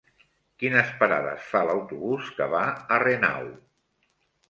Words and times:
Quines 0.63 0.89
parades 1.01 1.45
fa 1.51 1.63
l'autobús 1.69 2.35
que 2.41 2.51
va 2.57 2.65
a 2.97 3.01
Renau? 3.09 3.51